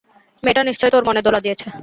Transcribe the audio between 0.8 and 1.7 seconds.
তোর মনে দোলা দিয়েছে!